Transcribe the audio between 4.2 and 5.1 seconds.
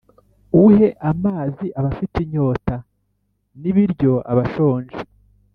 abashonje.